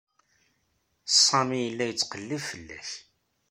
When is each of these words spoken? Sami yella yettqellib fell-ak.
Sami 1.23 1.57
yella 1.65 1.85
yettqellib 1.87 2.41
fell-ak. 2.49 2.89